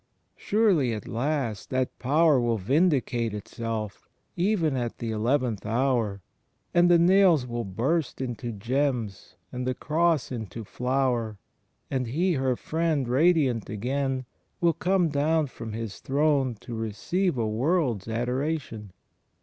[0.35, 6.23] Surely at last that Power will vindicate itself, even at the eleventh hour;
[6.73, 11.37] and the nails will burst into gems and the cross into flower,
[11.91, 14.25] and He, her Friend, radiant again,
[14.59, 18.93] will come down from His throne to receive a world's adoration!